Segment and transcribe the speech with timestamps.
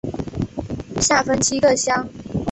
[0.99, 2.09] 下分七个乡。